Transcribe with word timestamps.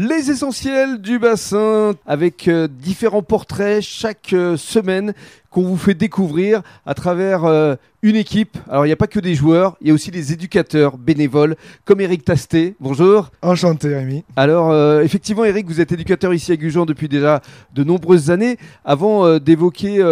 Les 0.00 0.30
essentiels 0.30 1.00
du 1.00 1.18
bassin 1.18 1.92
avec 2.06 2.46
euh, 2.46 2.68
différents 2.68 3.24
portraits 3.24 3.82
chaque 3.82 4.32
euh, 4.32 4.56
semaine 4.56 5.12
qu'on 5.50 5.62
vous 5.62 5.78
fait 5.78 5.94
découvrir 5.94 6.62
à 6.86 6.94
travers 6.94 7.46
euh, 7.46 7.74
une 8.02 8.14
équipe. 8.14 8.58
Alors 8.68 8.84
il 8.84 8.90
n'y 8.90 8.92
a 8.92 8.96
pas 8.96 9.08
que 9.08 9.18
des 9.18 9.34
joueurs, 9.34 9.76
il 9.80 9.88
y 9.88 9.90
a 9.90 9.94
aussi 9.94 10.12
des 10.12 10.32
éducateurs 10.32 10.98
bénévoles 10.98 11.56
comme 11.84 12.00
Eric 12.00 12.24
Tasté. 12.24 12.76
Bonjour. 12.78 13.30
Enchanté 13.42 13.92
Rémi. 13.92 14.22
Alors 14.36 15.00
effectivement 15.00 15.44
Eric, 15.44 15.66
vous 15.66 15.80
êtes 15.80 15.90
éducateur 15.90 16.32
ici 16.32 16.52
à 16.52 16.56
Gujan 16.56 16.84
depuis 16.84 17.08
déjà 17.08 17.40
de 17.74 17.82
nombreuses 17.82 18.30
années. 18.30 18.56
Avant 18.84 19.38
d'évoquer 19.38 20.04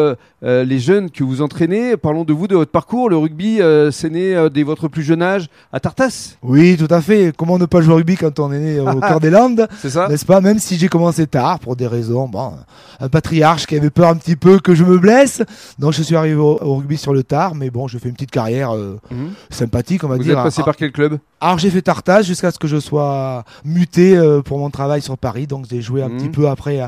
les 0.42 0.78
jeunes 0.80 1.10
que 1.10 1.22
vous 1.22 1.42
entraînez, 1.42 1.96
parlons 1.96 2.24
de 2.24 2.32
vous, 2.32 2.48
de 2.48 2.56
votre 2.56 2.72
parcours. 2.72 3.08
Le 3.08 3.18
rugby, 3.18 3.60
c'est 3.92 4.10
né 4.10 4.48
dès 4.52 4.64
votre 4.64 4.88
plus 4.88 5.04
jeune 5.04 5.22
âge 5.22 5.46
à 5.70 5.78
Tartas, 5.78 6.38
Oui, 6.42 6.76
tout 6.76 6.92
à 6.92 7.00
fait. 7.00 7.32
Comment 7.36 7.58
ne 7.58 7.66
pas 7.66 7.82
jouer 7.82 7.92
au 7.92 7.96
rugby 7.98 8.16
quand 8.16 8.40
on 8.40 8.50
est 8.50 8.58
né 8.58 8.80
au 8.80 9.00
cœur 9.00 9.20
des 9.20 9.30
Landes? 9.30 9.68
C'est 9.80 9.90
ça 9.90 10.08
N'est-ce 10.08 10.24
pas 10.24 10.40
Même 10.40 10.58
si 10.58 10.76
j'ai 10.78 10.88
commencé 10.88 11.26
tard 11.26 11.58
pour 11.58 11.76
des 11.76 11.86
raisons, 11.86 12.28
bon, 12.28 12.52
un 13.00 13.08
patriarche 13.08 13.66
qui 13.66 13.76
avait 13.76 13.90
peur 13.90 14.08
un 14.10 14.16
petit 14.16 14.36
peu 14.36 14.58
que 14.58 14.74
je 14.74 14.84
me 14.84 14.98
blesse, 14.98 15.42
donc 15.78 15.92
je 15.92 16.02
suis 16.02 16.16
arrivé 16.16 16.36
au, 16.36 16.58
au 16.62 16.76
rugby 16.76 16.96
sur 16.96 17.12
le 17.12 17.22
tard, 17.22 17.54
mais 17.54 17.70
bon, 17.70 17.88
je 17.88 17.98
fais 17.98 18.08
une 18.08 18.14
petite 18.14 18.30
carrière 18.30 18.74
euh, 18.74 18.98
Mhm. 19.10 19.30
sympathique, 19.50 20.04
on 20.04 20.08
va 20.08 20.16
Vous 20.16 20.22
dire. 20.22 20.38
êtes 20.38 20.44
passé 20.44 20.60
Ah, 20.62 20.64
par 20.66 20.76
quel 20.76 20.92
club 20.92 21.18
Alors 21.40 21.58
j'ai 21.58 21.70
fait 21.70 21.82
Tartas 21.82 22.22
jusqu'à 22.22 22.50
ce 22.50 22.58
que 22.58 22.68
je 22.68 22.78
sois 22.80 23.44
muté 23.64 24.16
euh, 24.16 24.42
pour 24.42 24.58
mon 24.58 24.70
travail 24.70 25.02
sur 25.02 25.16
Paris, 25.18 25.46
donc 25.46 25.66
j'ai 25.70 25.80
joué 25.82 26.02
un 26.02 26.08
Mhm. 26.08 26.16
petit 26.18 26.28
peu 26.28 26.48
après 26.48 26.80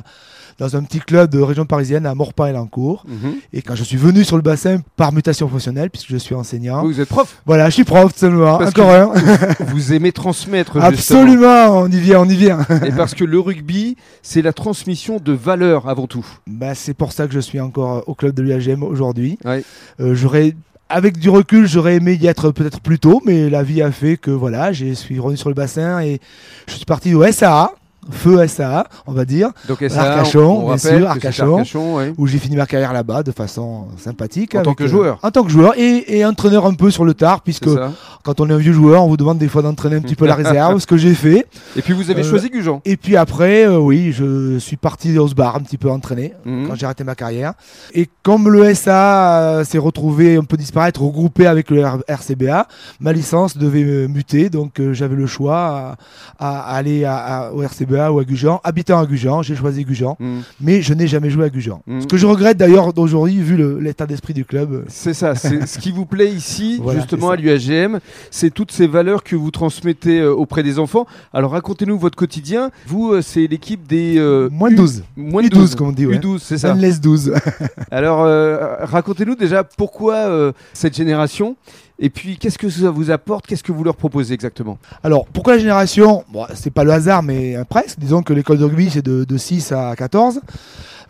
dans 0.59 0.75
un 0.75 0.83
petit 0.83 0.99
club 0.99 1.31
de 1.31 1.39
région 1.41 1.67
parisienne 1.67 2.05
à 2.05 2.17
Morpan 2.17 2.47
et 2.47 2.53
Lancourt. 2.53 3.05
Mhm. 3.07 3.35
Et 3.53 3.63
quand 3.63 3.77
je 3.77 3.85
suis 3.85 3.97
venu 3.97 4.25
sur 4.25 4.35
le 4.35 4.43
bassin 4.43 4.79
par 4.97 5.13
mutation 5.13 5.47
professionnelle, 5.47 5.89
puisque 5.89 6.11
je 6.11 6.17
suis 6.17 6.35
enseignant, 6.35 6.83
Vous 6.83 7.01
êtes 7.01 7.09
prof 7.09 7.37
voilà, 7.47 7.69
je 7.69 7.75
suis 7.75 7.85
prof 7.85 8.13
Parce 8.13 8.71
encore 8.71 8.91
un. 8.91 9.13
Vous 9.69 9.93
aimez 9.93 10.11
transmettre 10.11 10.73
justement. 10.91 11.21
Absolument, 11.21 11.79
on 11.79 11.87
y 11.87 12.01
vient, 12.01 12.21
on 12.21 12.29
y 12.29 12.35
vient. 12.35 12.59
Et 12.87 12.93
parce 12.93 13.15
que 13.15 13.25
le 13.25 13.39
rugby, 13.41 13.97
c'est 14.23 14.43
la 14.43 14.53
transmission 14.53 15.19
de 15.19 15.33
valeurs 15.33 15.89
avant 15.89 16.07
tout. 16.07 16.27
Bah, 16.47 16.75
c'est 16.75 16.95
pour 16.95 17.13
ça 17.13 17.27
que 17.27 17.35
je 17.35 17.41
suis 17.41 17.61
encore 17.61 18.05
au 18.07 18.15
club 18.15 18.35
de 18.35 18.43
l'UAGM 18.43 18.83
aujourd'hui. 18.83 19.39
Ouais. 19.45 19.63
Euh, 20.01 20.15
j'aurais, 20.15 20.55
avec 20.89 21.19
du 21.19 21.31
recul, 21.31 21.67
j'aurais 21.67 21.97
aimé 21.97 22.19
y 22.21 22.27
être 22.27 22.51
peut-être 22.51 22.81
plus 22.81 22.99
tôt, 22.99 23.23
mais 23.25 23.51
la 23.51 23.63
vie 23.63 23.83
a 23.83 23.91
fait 23.91 24.17
que 24.17 24.31
voilà, 24.31 24.73
je 24.73 24.93
suis 24.93 25.19
revenu 25.19 25.37
sur 25.37 25.49
le 25.49 25.55
bassin 25.55 26.01
et 26.01 26.21
je 26.67 26.75
suis 26.75 26.85
parti 26.85 27.15
au 27.15 27.25
SAA, 27.31 27.73
feu 28.11 28.47
SAA, 28.47 28.87
on 29.07 29.13
va 29.13 29.25
dire, 29.25 29.51
Donc 29.69 29.83
Arcachon, 29.83 30.41
on, 30.41 30.65
on 30.65 30.67
bien 30.69 30.79
sûr, 30.79 31.09
Arcachon. 31.09 31.53
Arcachon, 31.53 31.97
ouais. 31.97 32.13
où 32.17 32.27
j'ai 32.27 32.39
fini 32.39 32.57
ma 32.57 32.67
carrière 32.67 32.93
là-bas 32.93 33.23
de 33.23 33.33
façon 33.33 33.89
sympathique. 33.99 34.55
En 34.55 34.63
tant 34.63 34.75
que 34.75 34.85
euh, 34.85 34.89
joueur. 34.89 35.19
en 35.23 35.31
tant 35.31 35.43
que 35.43 35.51
joueur 35.51 35.75
et, 35.79 36.19
et 36.19 36.25
entraîneur 36.25 36.67
un 36.67 36.75
peu 36.75 36.91
sur 36.91 37.05
le 37.05 37.15
tard, 37.15 37.43
puisque. 37.43 37.69
Quand 38.23 38.41
on 38.41 38.49
est 38.51 38.53
un 38.53 38.59
vieux 38.59 38.73
joueur, 38.73 39.05
on 39.05 39.09
vous 39.09 39.17
demande 39.17 39.39
des 39.39 39.49
fois 39.49 39.63
d'entraîner 39.63 39.97
un 39.97 40.01
petit 40.01 40.15
peu 40.17 40.27
la 40.27 40.35
réserve, 40.43 40.79
ce 40.81 40.87
que 40.87 40.97
j'ai 40.97 41.15
fait. 41.15 41.47
Et 41.77 41.83
puis 41.83 41.93
vous 41.93 42.11
avez 42.11 42.21
Euh, 42.23 42.29
choisi 42.29 42.51
Gujan. 42.51 42.81
Et 42.85 42.97
puis 42.97 43.17
après, 43.17 43.65
euh, 43.67 43.79
oui, 43.79 44.13
je 44.13 44.59
suis 44.59 44.77
parti 44.77 45.19
au 45.19 45.27
SBAR 45.29 45.57
un 45.57 45.61
petit 45.61 45.79
peu 45.79 45.91
entraîné 45.91 46.35
Mhm. 46.45 46.69
quand 46.69 46.75
j'ai 46.75 46.85
arrêté 46.87 47.05
ma 47.05 47.15
carrière. 47.15 47.55
Et 47.95 48.09
comme 48.23 48.49
le 48.51 48.75
SA 48.75 49.41
euh, 49.43 49.65
s'est 49.65 49.79
retrouvé 49.79 50.37
un 50.37 50.45
peu 50.45 50.57
disparaître, 50.57 51.03
regroupé 51.03 51.47
avec 51.47 51.71
le 51.71 51.83
R- 51.83 52.01
RCBA, 52.09 52.67
ma 53.01 53.13
licence 53.13 53.57
devait 53.57 54.07
muter, 54.09 54.51
donc 54.51 54.81
j'avais 54.93 55.17
le 55.17 55.27
choix 55.27 55.97
à, 56.39 56.61
à 56.71 56.75
aller 56.77 57.05
à- 57.05 57.17
à- 57.17 57.53
au 57.53 57.63
RCBA 57.63 58.13
ou 58.13 58.19
à 58.19 58.25
Gujan. 58.25 58.61
Habitant 58.65 58.99
à 59.01 59.07
Gujan, 59.07 59.43
j'ai 59.43 59.57
choisi 59.57 59.85
Gujan, 59.85 60.17
Mhm. 60.21 60.43
mais 60.61 60.83
je 60.83 60.95
n'ai 60.95 61.07
jamais 61.07 61.31
joué 61.31 61.45
à 61.45 61.49
Gujan. 61.51 61.81
Mhm. 61.87 62.03
Ce 62.03 62.07
que 62.07 62.17
je 62.17 62.27
regrette 62.27 62.57
d'ailleurs 62.57 62.93
d'aujourd'hui, 62.93 63.41
vu 63.41 63.57
l'état 63.81 64.07
d'esprit 64.07 64.35
du 64.35 64.45
club. 64.45 64.85
C'est 64.89 65.15
ça, 65.15 65.35
c'est 65.35 65.67
ce 65.67 65.79
qui 65.79 65.91
vous 65.93 66.07
plaît 66.07 66.31
ici, 66.31 66.79
Voilà, 66.83 67.01
justement 67.01 67.31
à 67.31 67.37
l'UAGM, 67.37 67.99
c'est 68.31 68.51
toutes 68.53 68.73
ces 68.73 68.87
valeurs 68.87 69.23
que 69.25 69.37
vous 69.37 69.51
transmettez 69.51 70.21
euh, 70.21 70.33
auprès 70.33 70.63
des 70.63 70.79
enfants. 70.79 71.07
Alors 71.33 71.53
racontez-nous 71.53 71.99
votre 71.99 72.17
quotidien. 72.17 72.71
Vous, 72.87 73.13
euh, 73.13 73.23
c'est 73.23 73.47
l'équipe 73.47 73.87
des 73.87 74.19
euh, 74.19 74.49
Moins 74.51 74.71
de 74.71 74.75
U- 74.75 74.79
12. 74.79 75.05
Moins 75.17 75.43
de 75.43 75.49
U12, 75.49 75.51
12, 75.51 75.75
comme 75.75 75.89
on 75.89 75.93
dit, 75.93 76.07
ouais. 76.07 76.19
U12, 76.19 76.39
c'est 76.41 76.59
ça. 76.59 76.73
Unless 76.73 77.01
12. 77.01 77.35
Alors 77.91 78.23
euh, 78.23 78.77
racontez-nous 78.85 79.35
déjà 79.35 79.65
pourquoi 79.65 80.15
euh, 80.15 80.53
cette 80.73 80.97
génération 80.97 81.57
et 82.01 82.11
puis 82.11 82.39
qu'est-ce 82.39 82.59
que 82.59 82.71
ça 82.71 82.91
vous 82.91 83.11
apporte, 83.11 83.45
qu'est-ce 83.49 83.65
que 83.65 83.73
vous 83.73 83.83
leur 83.83 83.97
proposez 83.97 84.33
exactement? 84.33 84.79
Alors, 85.03 85.27
pourquoi 85.27 85.55
la 85.55 85.59
génération? 85.59 86.23
Bon, 86.33 86.47
C'est 86.55 86.71
pas 86.71 86.85
le 86.85 86.93
hasard, 86.93 87.25
mais 87.25 87.57
presque. 87.69 87.99
Disons 87.99 88.23
que 88.23 88.33
l'école 88.33 88.59
de 88.59 88.65
rugby, 88.65 88.89
c'est 88.89 89.05
de, 89.05 89.25
de 89.25 89.37
6 89.37 89.73
à 89.73 89.97
14. 89.97 90.41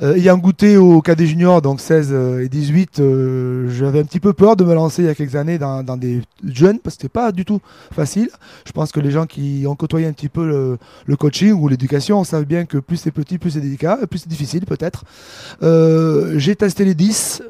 Euh, 0.00 0.14
ayant 0.14 0.38
goûté 0.38 0.76
au 0.76 1.02
cadet 1.02 1.26
junior, 1.26 1.60
donc 1.60 1.80
16 1.80 2.10
euh, 2.12 2.44
et 2.44 2.48
18, 2.48 3.00
euh, 3.00 3.68
j'avais 3.68 3.98
un 3.98 4.04
petit 4.04 4.20
peu 4.20 4.32
peur 4.32 4.54
de 4.54 4.64
me 4.64 4.72
lancer 4.72 5.02
il 5.02 5.06
y 5.06 5.08
a 5.08 5.14
quelques 5.14 5.34
années 5.34 5.58
dans, 5.58 5.82
des 5.96 6.22
jeunes, 6.46 6.78
parce 6.78 6.94
que 6.94 7.02
c'était 7.02 7.12
pas 7.12 7.32
du 7.32 7.44
tout 7.44 7.60
facile. 7.92 8.30
Je 8.64 8.70
pense 8.70 8.92
que 8.92 9.00
les 9.00 9.10
gens 9.10 9.26
qui 9.26 9.64
ont 9.66 9.74
côtoyé 9.74 10.06
un 10.06 10.12
petit 10.12 10.28
peu 10.28 10.46
le, 10.46 10.78
le 11.06 11.16
coaching 11.16 11.52
ou 11.52 11.66
l'éducation 11.66 12.22
savent 12.22 12.44
bien 12.44 12.64
que 12.64 12.78
plus 12.78 12.96
c'est 12.96 13.10
petit, 13.10 13.38
plus 13.38 13.52
c'est 13.52 13.60
délicat, 13.60 13.98
plus 14.08 14.20
c'est 14.20 14.28
difficile 14.28 14.64
peut-être. 14.66 15.04
J'ai 16.38 16.54
testé 16.54 16.84
les 16.84 16.94
10, 16.94 17.42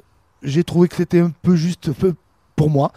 j'ai 0.42 0.64
trouvé 0.64 0.88
que 0.88 0.96
c'était 0.96 1.20
un 1.20 1.32
peu 1.42 1.54
juste 1.54 1.90
pour 2.58 2.68
moi. 2.70 2.92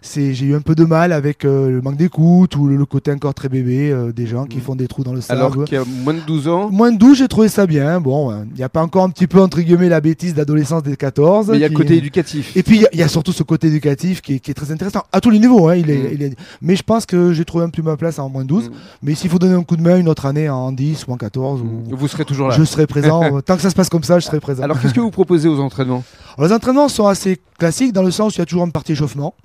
C'est, 0.00 0.34
j'ai 0.34 0.46
eu 0.46 0.54
un 0.54 0.60
peu 0.60 0.74
de 0.74 0.84
mal 0.84 1.12
avec 1.12 1.44
euh, 1.44 1.70
le 1.70 1.80
manque 1.80 1.96
d'écoute 1.96 2.56
ou 2.56 2.66
le, 2.66 2.76
le 2.76 2.84
côté 2.86 3.12
encore 3.12 3.34
très 3.34 3.48
bébé 3.48 3.90
euh, 3.92 4.12
des 4.12 4.26
gens 4.26 4.46
qui 4.46 4.56
Mhm. 4.56 4.62
font 4.62 4.74
des 4.74 4.88
trous 4.88 5.04
dans 5.04 5.12
le 5.12 5.20
sable. 5.20 5.40
Alors 5.40 5.64
qu'il 5.64 5.74
y 5.74 5.80
a 5.80 5.84
moins 6.04 6.14
de 6.14 6.20
12 6.20 6.48
ans, 6.48 6.70
Moins 6.70 6.90
de 6.92 6.98
12, 6.98 7.18
j'ai 7.18 7.28
trouvé 7.28 7.48
ça 7.48 7.66
bien. 7.66 8.00
Bon, 8.00 8.32
il 8.50 8.56
n'y 8.56 8.62
a 8.64 8.68
pas 8.68 8.82
encore 8.82 9.04
un 9.04 9.10
petit 9.10 9.26
peu, 9.26 9.40
entre 9.40 9.60
guillemets, 9.60 9.88
la 9.88 10.00
bêtise 10.00 10.34
d'adolescence 10.34 10.82
des 10.82 10.96
14. 10.96 11.48
mais 11.50 11.56
il 11.58 11.60
y 11.60 11.64
a 11.64 11.68
le 11.68 11.74
côté 11.76 11.96
éducatif. 11.96 12.56
Et 12.56 12.62
puis, 12.62 12.76
il 12.76 12.82
y 12.82 12.86
a- 12.86 12.90
il 12.92 12.98
y, 12.98 13.02
a 13.02 13.08
surtout 13.08 13.32
ce 13.32 13.42
côté 13.42 13.68
éducatif 13.68 14.20
qui 14.22 14.34
est, 14.34 14.38
qui 14.40 14.50
est 14.50 14.54
très 14.54 14.70
intéressant, 14.72 15.02
à 15.12 15.20
tous 15.20 15.30
les 15.30 15.38
niveaux. 15.38 15.68
Hein, 15.68 15.76
il 15.76 15.90
est, 15.90 15.98
Mhm. 15.98 16.08
il 16.12 16.22
est- 16.22 16.36
Mais 16.60 16.76
je 16.76 16.82
pense 16.82 17.06
que 17.06 17.32
j'ai 17.32 17.44
trouvé 17.44 17.64
un 17.64 17.70
peu 17.70 17.82
ma 17.82 17.96
place 17.96 18.18
en 18.18 18.28
moins 18.28 18.42
de 18.42 18.48
12. 18.48 18.68
Mhm. 18.68 18.74
Mais 19.02 19.14
s'il 19.14 19.30
faut 19.30 19.38
donner 19.38 19.54
un 19.54 19.62
coup 19.62 19.76
de 19.76 19.82
main 19.82 19.98
une 19.98 20.08
autre 20.08 20.26
année 20.26 20.48
en 20.48 20.72
10 20.72 21.06
ou 21.06 21.12
en 21.12 21.16
14, 21.16 21.60
ou- 21.60 21.94
Vous 21.96 22.08
serez 22.08 22.24
toujours 22.24 22.48
là. 22.48 22.54
je 22.56 22.64
serai 22.64 22.86
présent. 22.86 23.20
Tant 23.46 23.56
que 23.56 23.62
ça 23.62 23.70
se 23.70 23.74
passe 23.74 23.88
comme 23.88 24.02
ça, 24.04 24.18
je 24.18 24.24
serai 24.26 24.40
présent. 24.40 24.62
Alors 24.62 24.80
qu'est-ce 24.80 24.94
que 24.94 25.00
vous 25.00 25.10
proposez 25.10 25.48
aux 25.48 25.60
entraînements? 25.60 26.02
Alors, 26.38 26.48
les 26.48 26.54
entraînements 26.54 26.88
sont 26.88 27.06
assez 27.06 27.38
classiques 27.62 27.92
dans 27.92 28.02
le 28.02 28.10
sens 28.10 28.32
où 28.32 28.36
il 28.38 28.38
y 28.40 28.42
a 28.42 28.46
toujours 28.46 28.64
une 28.64 28.72
partie 28.72 28.90
échauffement. 28.90 29.36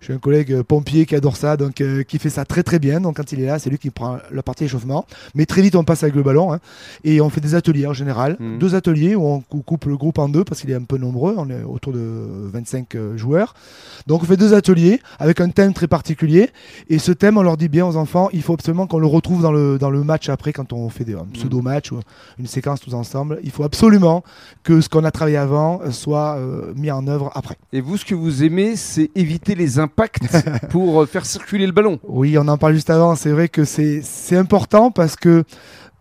J'ai 0.00 0.12
un 0.12 0.18
collègue 0.18 0.52
euh, 0.52 0.62
pompier 0.62 1.06
qui 1.06 1.14
adore 1.14 1.36
ça, 1.36 1.56
donc 1.56 1.80
euh, 1.80 2.02
qui 2.02 2.18
fait 2.18 2.30
ça 2.30 2.44
très 2.44 2.62
très 2.62 2.78
bien. 2.78 3.00
Donc 3.00 3.16
quand 3.16 3.32
il 3.32 3.40
est 3.40 3.46
là, 3.46 3.58
c'est 3.58 3.70
lui 3.70 3.78
qui 3.78 3.90
prend 3.90 4.18
la 4.30 4.42
partie 4.42 4.64
échauffement. 4.64 5.06
Mais 5.34 5.46
très 5.46 5.62
vite, 5.62 5.76
on 5.76 5.84
passe 5.84 6.02
avec 6.02 6.14
le 6.14 6.22
ballon 6.22 6.52
hein, 6.52 6.58
et 7.04 7.20
on 7.20 7.30
fait 7.30 7.40
des 7.40 7.54
ateliers 7.54 7.86
en 7.86 7.92
général. 7.92 8.36
Mhm. 8.38 8.58
Deux 8.58 8.74
ateliers 8.74 9.14
où 9.14 9.24
on 9.26 9.40
cou- 9.40 9.62
coupe 9.62 9.84
le 9.86 9.96
groupe 9.96 10.18
en 10.18 10.28
deux 10.28 10.44
parce 10.44 10.60
qu'il 10.60 10.70
est 10.70 10.74
un 10.74 10.82
peu 10.84 10.98
nombreux. 10.98 11.34
On 11.36 11.48
est 11.50 11.62
autour 11.62 11.92
de 11.92 12.00
25 12.52 12.94
euh, 12.94 13.16
joueurs. 13.16 13.54
Donc 14.06 14.22
on 14.22 14.26
fait 14.26 14.36
deux 14.36 14.54
ateliers 14.54 15.00
avec 15.18 15.40
un 15.40 15.48
thème 15.50 15.72
très 15.72 15.88
particulier. 15.88 16.50
Et 16.88 16.98
ce 16.98 17.12
thème, 17.12 17.38
on 17.38 17.42
leur 17.42 17.56
dit 17.56 17.68
bien 17.68 17.86
aux 17.86 17.96
enfants, 17.96 18.28
il 18.32 18.42
faut 18.42 18.54
absolument 18.54 18.86
qu'on 18.86 18.98
le 18.98 19.06
retrouve 19.06 19.42
dans 19.42 19.52
le, 19.52 19.78
dans 19.78 19.90
le 19.90 20.02
match 20.04 20.28
après 20.28 20.52
quand 20.52 20.72
on 20.72 20.88
fait 20.88 21.04
des, 21.04 21.14
un 21.14 21.26
pseudo-match 21.32 21.92
ou 21.92 22.00
une 22.38 22.46
séquence 22.46 22.80
tous 22.80 22.94
ensemble. 22.94 23.38
Il 23.44 23.50
faut 23.50 23.64
absolument 23.64 24.22
que 24.62 24.80
ce 24.80 24.88
qu'on 24.88 25.04
a 25.04 25.10
travaillé 25.10 25.36
avant 25.36 25.80
soit 25.90 26.36
euh, 26.36 26.72
mis 26.76 26.90
en 26.90 27.06
œuvre 27.06 27.30
après. 27.34 27.56
Et 27.72 27.80
vous, 27.80 27.96
ce 27.96 28.04
que 28.04 28.14
vous 28.14 28.42
aimez, 28.44 28.76
c'est 28.76 29.10
éviter 29.14 29.54
les 29.54 29.61
impacts 29.78 30.22
pour 30.70 31.02
euh, 31.02 31.06
faire 31.06 31.26
circuler 31.26 31.66
le 31.66 31.72
ballon. 31.72 31.98
Oui, 32.06 32.36
on 32.38 32.48
en 32.48 32.58
parle 32.58 32.74
juste 32.74 32.90
avant. 32.90 33.14
C'est 33.16 33.30
vrai 33.30 33.48
que 33.48 33.64
c'est 33.64 34.02
important 34.36 34.90
parce 34.90 35.16
que 35.16 35.44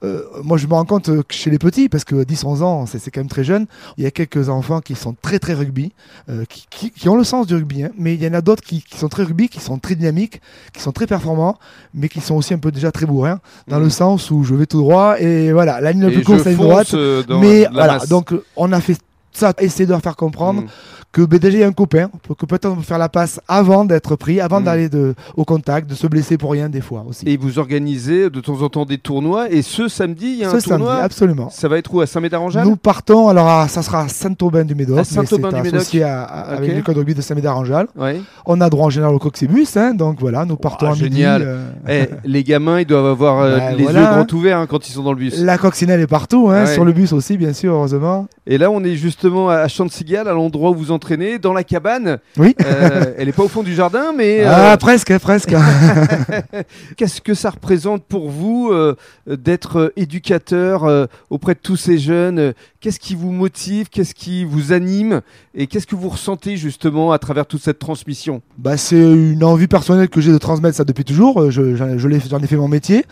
euh, 0.03 0.23
moi, 0.44 0.57
je 0.57 0.66
me 0.66 0.73
rends 0.73 0.83
compte 0.85 1.09
euh, 1.09 1.22
que 1.22 1.31
chez 1.35 1.51
les 1.51 1.59
petits, 1.59 1.88
parce 1.88 2.03
que 2.05 2.16
10-11 2.23 2.63
ans, 2.63 2.85
c'est 2.88 3.11
quand 3.11 3.19
même 3.19 3.27
très 3.29 3.44
jeune, 3.44 3.67
il 3.97 4.03
y 4.03 4.07
a 4.07 4.11
quelques 4.11 4.49
enfants 4.49 4.81
qui 4.81 4.95
sont 4.95 5.16
très 5.22 5.38
très 5.38 5.53
rugby, 5.53 5.94
euh, 6.27 6.44
qui, 6.49 6.66
qui- 6.72 6.89
qui 6.89 7.07
ont 7.07 7.16
le 7.16 7.23
sens 7.23 7.45
du 7.45 7.53
rugby, 7.53 7.83
hein, 7.83 7.91
mais 7.99 8.16
il 8.16 8.23
y 8.23 8.27
en 8.27 8.33
a 8.33 8.41
d'autres 8.41 8.63
qui, 8.63 8.81
qui 8.81 8.97
sont 8.97 9.09
très 9.09 9.22
rugby, 9.22 9.47
qui 9.47 9.59
sont 9.59 9.78
très 9.78 9.93
dynamiques, 9.93 10.41
qui 10.73 10.81
sont 10.81 10.91
très 10.91 11.05
performants, 11.05 11.55
mais 11.93 12.09
qui 12.09 12.19
sont 12.19 12.33
aussi 12.33 12.51
un 12.55 12.57
peu 12.57 12.72
déjà 12.72 12.91
très 12.91 13.05
bourrins, 13.05 13.39
dans 13.67 13.78
le 13.78 13.91
sens 13.91 14.31
où 14.31 14.43
je 14.43 14.55
vais 14.55 14.66
tout 14.66 14.79
droit, 14.79 15.17
et 15.19 15.51
voilà, 15.51 15.79
la 15.79 15.91
ligne 15.91 16.01
la 16.05 16.09
plus 16.09 16.23
courte, 16.23 16.41
c'est 16.45 16.55
droite. 16.55 16.95
euh, 16.95 17.22
Mais 17.39 17.67
voilà, 17.72 17.93
masse. 17.99 18.09
donc 18.09 18.33
euh, 18.33 18.43
on 18.55 18.72
a 18.72 18.81
fait 18.81 18.97
ça, 19.33 19.53
essayer 19.59 19.85
de 19.85 19.91
leur 19.91 20.01
faire 20.01 20.16
comprendre 20.16 20.63
Mm. 20.63 20.67
Que 21.11 21.22
ben, 21.23 21.39
déjà 21.39 21.57
il 21.57 21.61
y 21.61 21.63
a 21.63 21.67
un 21.67 21.72
copain, 21.73 22.09
que 22.38 22.45
peut-être 22.45 22.67
on 22.67 22.77
faire 22.77 22.97
la 22.97 23.09
passe 23.09 23.39
avant 23.47 23.83
d'être 23.85 24.16
pris, 24.16 24.39
avant 24.39 24.61
Mm. 24.61 24.63
d'aller 24.63 24.89
au 25.35 25.44
contact, 25.45 25.89
de 25.89 25.95
se 25.95 26.07
blesser 26.07 26.38
pour 26.38 26.51
rien 26.51 26.69
des 26.69 26.79
fois 26.81 27.03
aussi. 27.07 27.27
Et 27.27 27.35
vous 27.38 27.59
organisez 27.59 28.29
de 28.29 28.39
temps 28.39 28.61
en 28.61 28.69
temps 28.69 28.85
des 28.85 28.97
tournois. 28.97 29.49
Et 29.51 29.61
ce 29.61 29.88
samedi, 29.88 30.27
il 30.27 30.38
y 30.39 30.44
a 30.45 30.49
Ce 30.49 30.55
un 30.55 30.59
samedi, 30.59 30.84
tournoi. 30.85 30.96
absolument. 31.03 31.49
Ça 31.49 31.67
va 31.67 31.78
être 31.78 31.93
où 31.93 31.99
À 32.02 32.05
Saint-Médard-en-Jalles? 32.08 32.66
Nous 32.67 32.75
partons, 32.78 33.28
alors 33.28 33.47
à- 33.49 33.67
ça 33.67 33.81
sera 33.84 34.03
à 34.03 34.08
Saint-Aubin-du-Médoc, 34.08 34.99
À 34.99 35.03
Saint-Aubin-du-Médoc. 35.03 35.75
associé 35.81 36.03
à, 36.03 36.23
à- 36.23 36.53
avec 36.55 36.69
Ok. 36.69 36.75
l'école 36.78 36.96
de 36.96 36.99
rugby 36.99 37.13
de 37.16 37.22
Saint-Médard-en-Jalles. 37.22 37.87
Ouais. 37.97 38.22
On 38.46 38.61
a 38.61 38.69
droit 38.69 38.85
en 38.85 38.90
général 38.90 39.13
au 39.13 39.19
coxibus, 39.19 39.75
hein, 39.78 39.93
donc 39.93 40.19
voilà, 40.19 40.46
nous 40.46 40.55
partons 40.55 40.87
Ah, 40.87 40.91
à 40.91 40.96
midi. 40.96 41.03
génial. 41.17 41.41
euh, 41.46 41.69
Eh, 41.90 42.08
les 42.25 42.43
gamins, 42.43 42.79
ils 42.79 42.85
doivent 42.85 43.05
avoir 43.08 43.41
euh, 43.41 43.58
Bah, 43.58 43.72
les 43.73 43.84
voilà, 43.84 43.99
yeux 43.99 44.05
grands 44.23 44.37
ouverts 44.37 44.58
hein, 44.59 44.67
quand 44.67 44.87
ils 44.87 44.91
sont 44.93 45.03
dans 45.03 45.11
le 45.13 45.17
bus. 45.19 45.37
La 45.40 45.58
coccinelle 45.58 45.99
est 45.99 46.08
partout, 46.08 46.47
hein, 46.49 46.63
Ouais. 46.66 46.73
sur 46.73 46.85
le 46.85 46.93
bus 46.93 47.11
aussi, 47.13 47.37
bien 47.37 47.53
sûr, 47.53 47.73
heureusement. 47.73 48.28
Et 48.47 48.58
là, 48.58 48.72
on 48.72 48.84
est 48.84 48.96
justement 48.96 49.49
à 49.49 49.67
Chantigal, 49.67 50.28
à 50.28 50.34
l'endroit 50.34 50.72
où 50.72 50.75
vous 50.75 50.91
entraîner 51.01 51.39
dans 51.39 51.53
la 51.53 51.63
cabane. 51.63 52.19
Oui. 52.37 52.55
Euh, 52.63 53.15
elle 53.17 53.25
n'est 53.25 53.31
pas 53.31 53.41
au 53.43 53.47
fond 53.47 53.63
du 53.63 53.73
jardin, 53.73 54.13
mais 54.15 54.43
Ah, 54.43 54.73
euh, 54.73 54.77
presque, 54.77 55.17
presque. 55.17 55.55
qu'est-ce 56.97 57.21
que 57.21 57.33
ça 57.33 57.49
représente 57.49 58.03
pour 58.03 58.29
vous 58.29 58.69
euh, 58.71 58.95
d'être 59.27 59.91
éducateur 59.95 61.07
auprès 61.31 61.55
de 61.55 61.59
tous 61.61 61.75
ces 61.75 61.97
jeunes? 61.97 62.53
Qu'est-ce 62.79 62.99
qui 62.99 63.15
vous 63.15 63.31
motive? 63.31 63.89
Qu'est-ce 63.89 64.13
qui 64.13 64.43
vous 64.45 64.73
anime? 64.73 65.21
Et 65.55 65.67
qu'est-ce 65.67 65.87
que 65.87 65.95
vous 65.95 66.09
ressentez 66.09 66.55
justement 66.57 67.11
à 67.11 67.19
travers 67.19 67.45
toute 67.47 67.61
cette 67.63 67.79
transmission? 67.79 68.41
Bah, 68.57 68.77
c'est 68.77 68.97
une 68.99 69.43
envie 69.43 69.67
personnelle 69.67 70.07
que 70.09 70.21
j'ai 70.21 70.31
de 70.31 70.37
transmettre 70.37 70.77
ça 70.77 70.83
depuis 70.83 71.03
toujours. 71.03 71.49
Je, 71.51 71.75
j'en, 71.75 71.97
je 71.97 72.07
l'ai- 72.07 72.19
j'en 72.29 72.39
ai 72.39 72.47
fait 72.47 72.55
mon 72.55 72.67
métier 72.67 73.05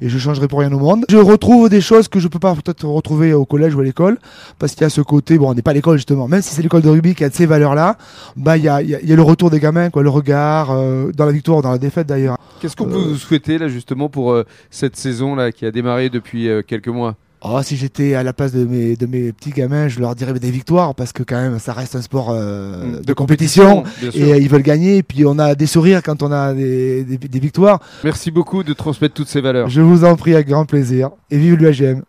et 0.00 0.08
je 0.08 0.18
changerai 0.18 0.48
pour 0.48 0.60
rien 0.60 0.72
au 0.72 0.78
monde. 0.78 1.04
Je 1.08 1.16
retrouve 1.16 1.68
des 1.68 1.80
choses 1.80 2.08
que 2.08 2.18
je 2.20 2.28
peux 2.28 2.38
pas 2.38 2.54
peut-être 2.54 2.84
retrouver 2.86 3.32
au 3.32 3.44
collège 3.44 3.74
ou 3.74 3.80
à 3.80 3.84
l'école 3.84 4.18
parce 4.58 4.72
qu'il 4.72 4.82
y 4.82 4.84
a 4.84 4.90
ce 4.90 5.00
côté, 5.00 5.38
bon, 5.38 5.50
on 5.50 5.54
n'est 5.54 5.62
pas 5.62 5.70
à 5.70 5.74
l'école 5.74 5.96
justement, 5.96 6.28
même 6.28 6.42
si 6.42 6.54
c'est 6.54 6.62
l'école 6.62 6.82
de 6.82 6.88
rugby 6.88 7.14
qui 7.14 7.24
a 7.24 7.30
ces 7.36 7.46
valeurs-là, 7.46 7.96
bah, 8.36 8.56
il 8.56 8.64
y 8.64 8.68
a, 8.68 8.82
il 8.82 8.90
y 8.90 8.94
a- 8.94 9.00
il 9.00 9.08
y 9.08 9.12
a 9.12 9.16
le 9.16 9.22
retour 9.22 9.50
des 9.50 9.60
gamins, 9.60 9.90
quoi, 9.90 10.02
le 10.02 10.08
regard, 10.10 10.70
euh, 10.70 11.12
dans 11.16 11.26
la 11.26 11.32
victoire, 11.32 11.62
dans 11.62 11.70
la 11.70 11.78
défaite 11.78 12.06
d'ailleurs. 12.06 12.38
Qu'est-ce 12.60 12.74
qu'on 12.76 12.88
Euh. 12.88 12.92
peut 12.92 12.98
vous 12.98 13.16
souhaiter 13.16 13.58
là 13.58 13.68
justement 13.68 14.08
pour 14.08 14.32
euh, 14.32 14.44
cette 14.70 14.96
saison 14.96 15.34
là 15.34 15.52
qui 15.52 15.64
a 15.66 15.70
démarré 15.70 16.08
depuis 16.10 16.48
quelques 16.66 16.88
mois? 16.88 17.14
Oh, 17.42 17.60
si 17.62 17.76
j'étais 17.76 18.14
à 18.14 18.22
la 18.22 18.32
place 18.32 18.50
de 18.52 18.64
mes, 18.64 18.96
de 18.96 19.06
mes 19.06 19.30
petits 19.30 19.50
gamins, 19.50 19.86
je 19.88 20.00
leur 20.00 20.14
dirais 20.16 20.32
des 20.32 20.50
victoires 20.50 20.94
parce 20.94 21.12
que 21.12 21.22
quand 21.22 21.36
même, 21.36 21.58
ça 21.58 21.74
reste 21.74 21.94
un 21.94 22.00
sport 22.02 22.30
euh, 22.30 22.98
Mm, 23.00 23.04
de, 23.04 23.12
compétition. 23.12 23.84
Et 24.14 24.32
euh, 24.32 24.38
ils 24.38 24.48
veulent 24.48 24.62
gagner, 24.62 24.96
et 24.96 25.02
puis 25.02 25.24
on 25.26 25.38
a 25.38 25.54
des 25.54 25.66
sourires 25.66 26.02
quand 26.02 26.22
on 26.22 26.32
a 26.32 26.54
des, 26.54 27.04
des- 27.04 27.18
des 27.18 27.38
victoires. 27.38 27.78
Merci 28.02 28.30
beaucoup 28.30 28.64
de 28.64 28.72
transmettre 28.72 29.14
toutes 29.14 29.28
ces 29.28 29.42
valeurs. 29.42 29.68
Je 29.68 29.82
vous 29.82 30.04
en 30.04 30.16
prie 30.16 30.34
avec 30.34 30.48
grand 30.48 30.64
plaisir. 30.64 31.10
Et 31.30 31.36
vive 31.38 31.56
l'UAGM. 31.56 32.02